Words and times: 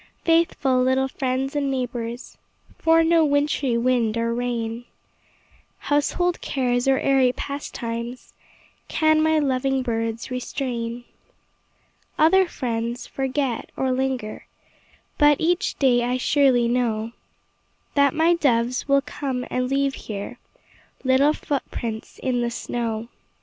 Faithful 0.25 0.81
little 0.81 1.07
friends 1.07 1.55
and 1.55 1.69
neighbors, 1.69 2.39
For 2.79 3.03
no 3.03 3.23
wintry 3.23 3.77
wind 3.77 4.17
or 4.17 4.33
rain, 4.33 4.85
Household 5.77 6.41
cares 6.41 6.87
or 6.87 6.97
airy 6.97 7.31
pastimes, 7.31 8.33
Can 8.87 9.21
my 9.21 9.37
loving 9.37 9.83
birds 9.83 10.31
restrain. 10.31 11.03
Other 12.17 12.47
friends 12.47 13.05
forget, 13.05 13.69
or 13.77 13.91
linger, 13.91 14.47
But 15.19 15.39
each 15.39 15.77
day 15.77 16.03
I 16.03 16.17
surely 16.17 16.67
know 16.67 17.11
That 17.93 18.15
my 18.15 18.33
doves 18.33 18.87
will 18.87 19.01
come 19.01 19.45
and 19.51 19.69
leave 19.69 19.93
here 19.93 20.39
Little 21.03 21.33
footprints 21.33 22.17
in 22.23 22.41
the 22.41 22.49
snow. 22.49 23.07